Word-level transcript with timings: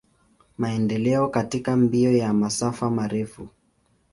Maendeleo 0.57 1.27
katika 1.29 1.75
mbio 1.75 2.11
ya 2.17 2.33
masafa 2.33 2.89
marefu. 2.89 3.49